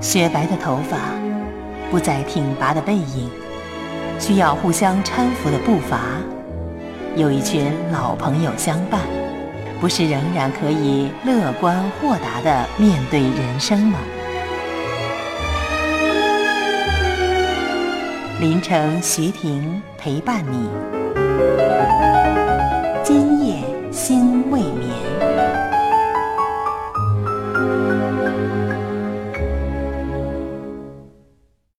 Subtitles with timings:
[0.00, 0.96] 雪白的头发
[1.90, 3.30] 不再挺拔的背影
[4.18, 6.00] 需要互相搀扶的步伐
[7.16, 9.00] 有一群老朋友相伴
[9.78, 13.98] 不是仍然可以乐观豁达的面对人生吗？
[18.40, 20.68] 林城徐婷陪伴你
[23.02, 24.29] 今夜星